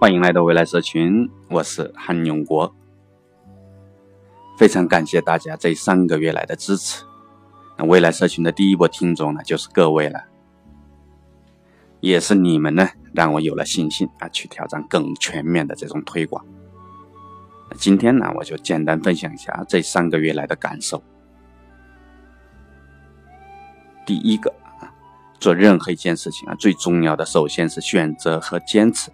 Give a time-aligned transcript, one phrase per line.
[0.00, 2.74] 欢迎来到未来社群，我是韩永国。
[4.56, 7.04] 非常感谢大家这三个月来的支持。
[7.76, 10.24] 那未来社群的第一波听众呢，就是各位了，
[12.00, 16.42] 也是你们呢，让我有了信心啊，去挑战更全面的这种推广。
[17.76, 21.02] 今天呢，我就简单分享一下这三个月来的感受。
[24.06, 24.88] 第一个啊，
[25.38, 29.12] 做任何一件事情啊，最重要的首先是选择和坚持。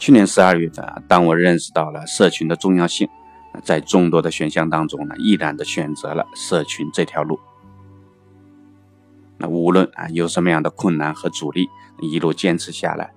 [0.00, 3.06] 去年十二月份啊，当我认识到了社群的重要性，
[3.62, 7.38] 在众多的选项当中呢，毅然的选择了社群这条路。
[9.36, 11.68] 那无论啊有什么样的困难和阻力，
[12.00, 13.12] 一路坚持下来。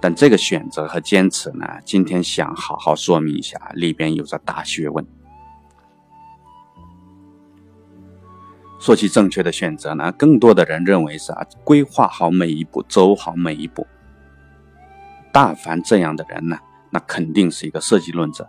[0.00, 5.06] 但这个选择和坚持呢，今天想好好说明一下，里边有着大学问。
[8.80, 13.86] 说起正确的选择呢，更多的人认为是啊，规划好每一步，走好每一步。
[15.32, 16.58] 大凡这样的人呢，
[16.90, 18.48] 那肯定是一个设计论者，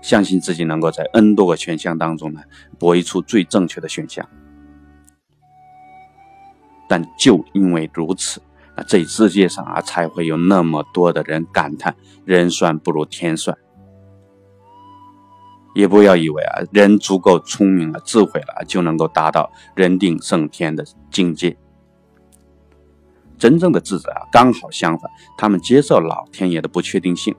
[0.00, 2.42] 相信自己能够在 N 多个选项当中呢，
[2.78, 4.28] 博弈出最正确的选项。
[6.88, 8.42] 但就因为如此，
[8.76, 13.56] 那这世界上啊，才会有那么多的人感叹人算不如天算。
[15.74, 21.56] 也不要以为啊，人足够聪明了、智慧了，就能够达到人定胜天的境界。
[23.42, 27.34] 真正的智者啊，刚好相反，他们接受老天爷的不确定性，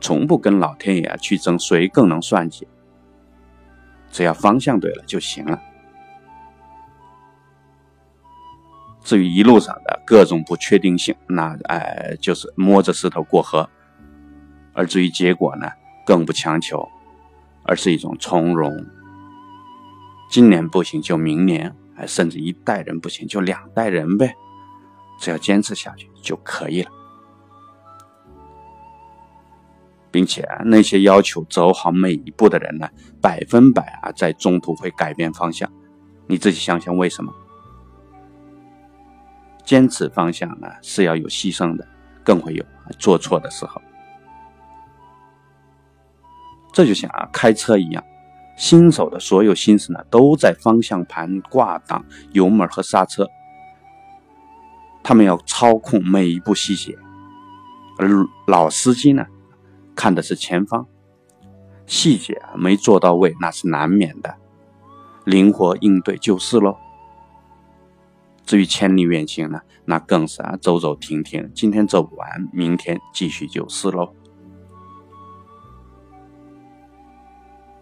[0.00, 2.68] 从不跟老天爷啊去争谁更能算计，
[4.12, 5.60] 只要方向对了就行了。
[9.02, 13.68] 至于一路上的各种不确定性，那哎就是摸着石头过河；
[14.72, 15.68] 而至于结果呢，
[16.06, 16.88] 更不强求，
[17.64, 18.86] 而是一种从容。
[20.30, 24.36] 今年不行就明年，哎，甚至一代人不行就两代人呗。
[25.20, 26.90] 只要坚持下去就可以了，
[30.10, 32.88] 并且那些要求走好每一步的人呢，
[33.20, 35.70] 百分百啊在中途会改变方向。
[36.26, 37.32] 你自己想想为什么？
[39.62, 41.86] 坚持方向呢是要有牺牲的，
[42.24, 42.64] 更会有
[42.98, 43.80] 做错的时候。
[46.72, 48.02] 这就像啊开车一样，
[48.56, 53.28] 新手的所有心思呢都在方向盘、挂档、油门和刹车。
[55.10, 56.96] 他们要操控每一步细节，
[57.98, 58.08] 而
[58.46, 59.26] 老司机呢，
[59.96, 60.86] 看的是前方，
[61.84, 64.36] 细节没做到位那是难免的，
[65.24, 66.76] 灵活应对就是喽。
[68.44, 74.14] 至于千里远行呢，那更是啊走走停停，今天走不完，明天继续就是喽。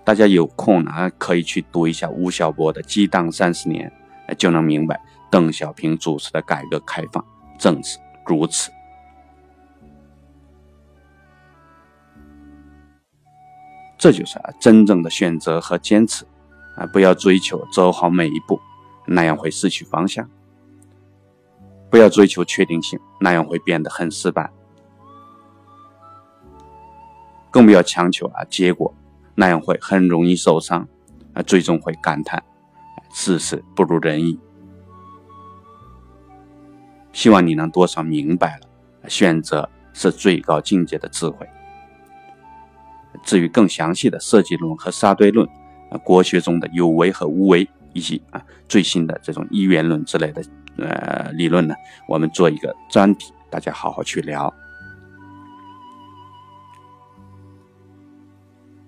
[0.03, 3.93] 大家有空呢，可以去读一下吴晓波的《激荡三十年》，
[4.35, 4.99] 就能明白。
[5.31, 7.25] 邓小平主持的改革开放
[7.59, 8.71] 正是如此，
[13.99, 16.25] 这就是啊真正的选择和坚持
[16.77, 16.87] 啊！
[16.93, 18.61] 不要追求走好每一步，
[19.07, 20.25] 那样会失去方向；
[21.91, 24.51] 不要追求确定性，那样会变得很失败；
[27.51, 28.95] 更不要强求啊结果，
[29.35, 30.87] 那样会很容易受伤
[31.33, 31.43] 啊！
[31.43, 32.43] 最终会感叹
[33.13, 34.39] 事事不如人意。
[37.19, 41.45] 希望你能多少明白了，选择是最高境界的智慧。
[43.25, 45.45] 至于更详细的设计论和沙堆论，
[46.05, 50.45] 国学中的有为和无为，以及啊最新的这种一元论之类的
[50.77, 51.75] 呃理论呢，
[52.07, 54.55] 我们做一个专题，大家好好去聊。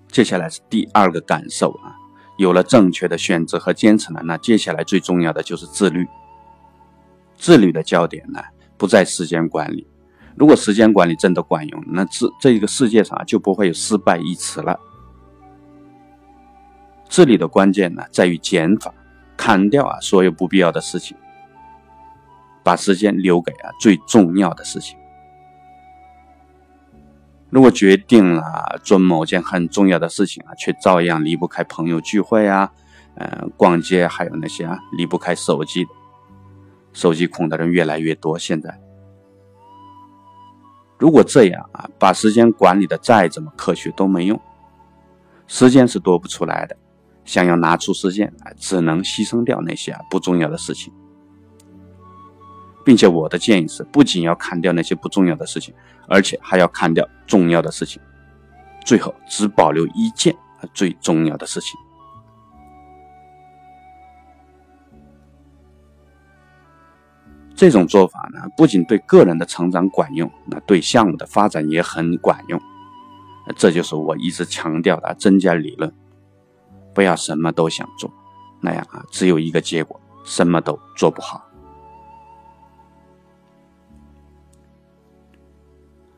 [0.07, 1.97] 接下来是第二个感受啊，
[2.37, 6.07] 有了正确的选择和坚持呢，那接下来最重要的就是自律。
[7.41, 8.39] 自律的焦点呢，
[8.77, 9.87] 不在时间管理。
[10.35, 14.79] 如果时间管理真的管用，那这这一个世界上就不会有失败一词了。
[17.09, 18.93] 自律的关键呢，在于减法，
[19.35, 21.17] 砍掉啊所有不必要的事情，
[22.63, 24.95] 把时间留给啊最重要的事情。
[27.49, 32.71] 如果决定了做某件很重要的事情啊，却照样离不开朋友聚会啊，
[33.15, 35.91] 嗯，逛街，还有那些啊离不开手机的。
[36.93, 38.37] 手机控的人越来越多。
[38.37, 38.79] 现在，
[40.97, 44.39] 如果这样啊，把时间管理的再怎么科学都没用，
[45.47, 46.77] 时间是多不出来的。
[47.23, 50.91] 想要拿出时间啊，只能牺牲掉那些啊不重要的事情，
[52.83, 55.73] 并且我的建议是，不仅要砍掉那些不重要的事情，
[56.07, 58.01] 而且还要砍掉重要的事情，
[58.83, 60.35] 最后只保留一件
[60.73, 61.79] 最重要的事情。
[67.61, 72.59] 这种做法呢，不仅对个人的成长管用，那对项目的发展也很管用。
[73.55, 75.93] 这就是我一直强调的增加理论，
[76.91, 78.11] 不要什么都想做，
[78.61, 81.39] 那样啊，只有一个结果，什么都做不好。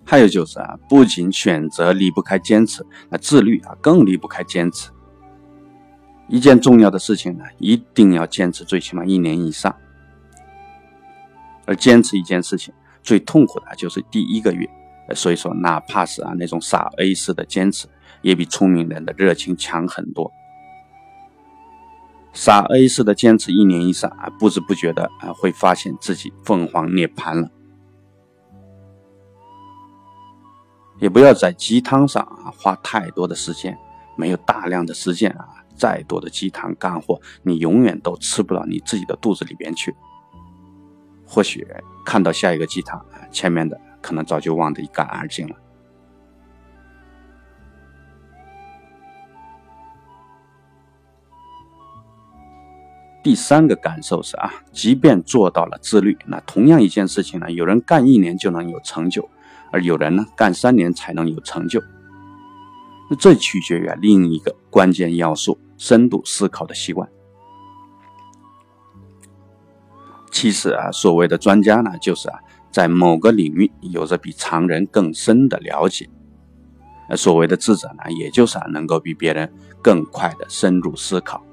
[0.06, 4.89] 还有就是啊，不仅选择离不开坚持，那自律啊更离不开坚持。
[6.30, 9.75] 一件重要的事情呢，一定要坚持最起码一年以上。
[11.65, 14.69] 而坚持一件事情最痛苦的就是第一个月。
[15.13, 17.88] 所以说，哪怕是啊那种傻 A 式的坚持，
[18.21, 20.31] 也比聪明人的热情强很多。
[22.31, 27.50] 傻 A 式的坚持一年以上啊，不知不觉的啊，会发现自己凤凰涅槃了。
[31.00, 33.77] 也不要在鸡汤上啊花太多的时间，
[34.15, 35.45] 没有大量的实践啊，
[35.75, 39.94] 再多的鸡汤干货，你永远都吃不到你自己的肚子里边去。
[41.34, 41.68] 或许
[42.06, 43.80] 看到下一个鸡汤，前面的。
[44.04, 45.56] 可能早就忘得一干二净了。
[53.24, 59.30] 第三个感受是啊，即便做到了自律，那同样一件事情呢，有人干一年就能有成就，
[59.72, 61.82] 而有人呢干三年才能有成就。
[63.10, 67.08] 那这取决于另一个关键要素——深度思考的习惯。
[70.34, 72.38] 其实啊，所谓的专家呢，就是啊。
[72.74, 76.10] 在某个领域有着比常人更深的了解，
[77.16, 81.46] 所谓的智者呢，也就是啊能够比别人更快的深入思考。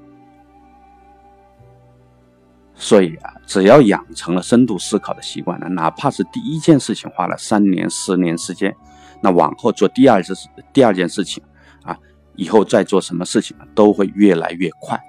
[2.73, 8.75] 所以啊，只要养成了深度思考的习惯呢，哪怕是第一件事情花了三年、十年时间，
[9.21, 10.33] 那往后做第二次
[10.73, 11.43] 第二件事情
[11.83, 11.95] 啊，
[12.35, 14.99] 以后再做什么事情都会越来越快。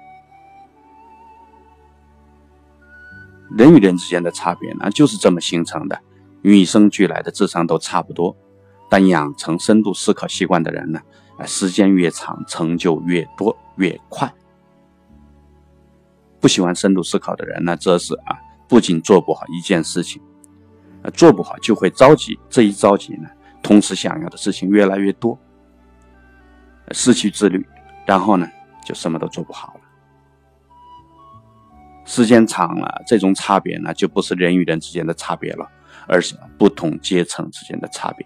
[3.57, 5.99] 人与人之间的差别呢，就是这么形成的。
[6.41, 8.35] 与生俱来的智商都差不多，
[8.89, 10.99] 但养成深度思考习惯的人呢，
[11.45, 14.33] 时间越长，成就越多越快。
[16.41, 18.35] 不喜欢深度思考的人呢，则是啊，
[18.67, 20.21] 不仅做不好一件事情，
[21.13, 22.37] 做不好就会着急。
[22.49, 23.29] 这一着急呢，
[23.61, 25.39] 同时想要的事情越来越多，
[26.91, 27.65] 失去自律，
[28.05, 28.45] 然后呢，
[28.83, 29.79] 就什么都做不好了。
[32.05, 35.69] 时间长了，这种差别呢，就不是人与人之间的差别了，
[36.07, 38.25] 而是不同阶层之间的差别。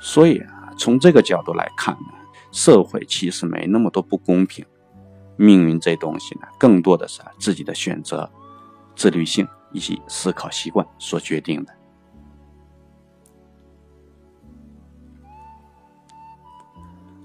[0.00, 2.14] 所以啊，从这个角度来看呢，
[2.52, 4.64] 社会其实没那么多不公平，
[5.36, 8.30] 命运这东西呢，更多的是自己的选择、
[8.94, 11.74] 自律性以及思考习惯所决定的。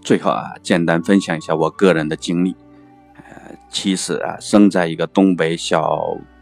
[0.02, 2.56] 最后啊，简单分享一下我个人的经历。
[3.74, 6.00] 其实啊，生在一个东北小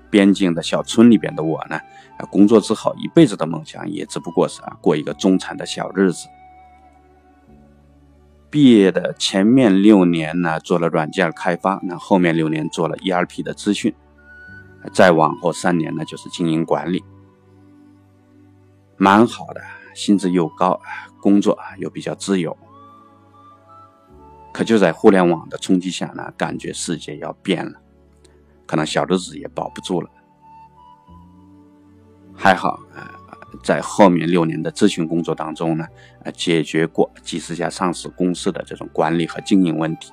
[0.10, 1.80] 边境的小村里边的我呢，
[2.30, 6.28] 工作之后一辈子的梦想也只不过是啊过一个中产的小日子。
[8.50, 13.96] 毕业的前面六年呢，做了软件开发，那后面六年做了 ERP 的咨询，
[14.94, 17.02] 再往后三年呢就是经营管理，
[18.98, 19.62] 蛮好的，
[19.96, 20.82] 薪资又高，
[21.22, 22.56] 工作又比较自由。
[24.54, 27.80] 可就在互联网的冲击下呢，感觉世界要变了，
[28.66, 30.10] 可能小日子也保不住了。
[32.34, 33.16] 还好啊，
[33.64, 35.86] 在后面六年的咨询工作当中呢，
[36.34, 40.12] 解决过几十家上市公司的这种管理和经营问题，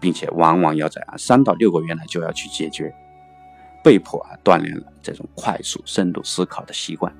[0.00, 2.94] 并且往往要在啊三到六个月呢就要去解决，
[3.82, 7.14] 被迫啊锻炼了这种快速深度思考的习惯。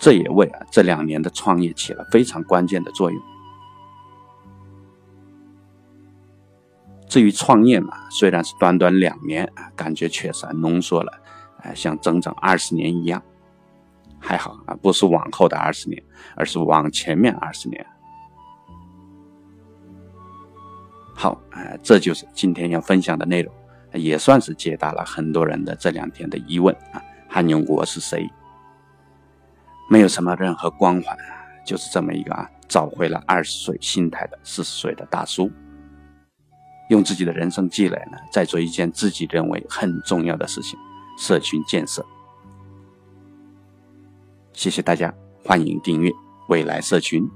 [0.00, 3.22] 这也为啊这两年的创业起了非常关键的作用。
[7.12, 11.12] 至于创业嘛，虽然是短短两年啊，感觉确实浓缩了，
[11.58, 13.22] 哎，像整整二十年一样。
[14.18, 16.02] 还好啊，不是往后的二十年，
[16.34, 17.86] 而是往前面二十年。
[21.14, 23.52] 好，哎，这就是今天要分享的内容，
[23.92, 27.02] 也算是解答了很多人的这两天的疑问啊。
[27.28, 28.26] 汉永国是谁？
[29.90, 31.14] 没有什么任何光环，
[31.66, 35.52] 就是这么一个啊，找回了二十岁心态的四十岁的大叔。
[36.88, 40.78] 用自己的人生积累呢，再做一件自己认为很重要的事情——
[41.18, 42.04] 社群建设。
[44.52, 45.12] 谢谢大家，
[45.44, 46.10] 欢迎订阅
[46.48, 47.26] 未来社群。